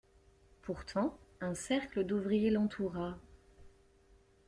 [0.63, 3.19] Pourtant un cercle d'ouvriers l'entoura.